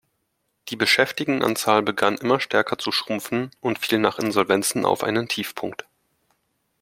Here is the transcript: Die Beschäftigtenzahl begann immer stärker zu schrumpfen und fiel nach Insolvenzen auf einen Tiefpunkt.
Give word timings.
Die 0.69 0.75
Beschäftigtenzahl 0.75 1.83
begann 1.83 2.15
immer 2.17 2.39
stärker 2.39 2.79
zu 2.79 2.91
schrumpfen 2.91 3.51
und 3.59 3.77
fiel 3.77 3.99
nach 3.99 4.17
Insolvenzen 4.17 4.83
auf 4.83 5.03
einen 5.03 5.27
Tiefpunkt. 5.27 5.85